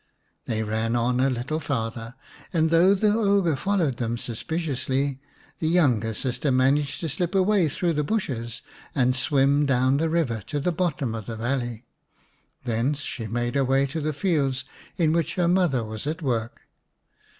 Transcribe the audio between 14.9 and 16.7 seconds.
in which her mother was at work.